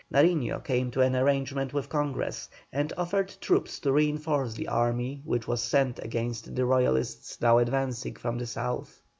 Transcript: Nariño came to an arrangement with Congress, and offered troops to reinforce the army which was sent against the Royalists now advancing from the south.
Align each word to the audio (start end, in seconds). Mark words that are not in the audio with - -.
Nariño 0.11 0.63
came 0.63 0.89
to 0.89 1.01
an 1.01 1.15
arrangement 1.15 1.75
with 1.75 1.87
Congress, 1.87 2.49
and 2.73 2.91
offered 2.97 3.35
troops 3.39 3.77
to 3.81 3.91
reinforce 3.91 4.55
the 4.55 4.67
army 4.67 5.21
which 5.25 5.47
was 5.47 5.61
sent 5.61 5.99
against 5.99 6.55
the 6.55 6.65
Royalists 6.65 7.39
now 7.39 7.59
advancing 7.59 8.15
from 8.15 8.39
the 8.39 8.47
south. 8.47 8.99